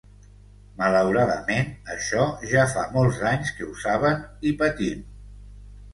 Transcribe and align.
Malauradament, 0.79 1.69
això 1.95 2.25
ja 2.53 2.65
fa 2.73 2.87
molts 2.97 3.23
anys 3.35 3.55
que 3.59 3.69
ho 3.69 3.77
saben 3.85 4.19
i 4.53 4.59
patim. 4.63 5.09